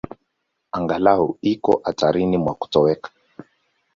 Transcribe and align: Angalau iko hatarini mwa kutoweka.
Angalau 0.75 1.27
iko 1.51 1.73
hatarini 1.83 2.37
mwa 2.43 2.53
kutoweka. 2.59 3.09